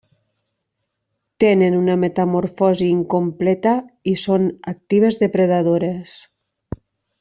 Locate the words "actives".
4.77-5.23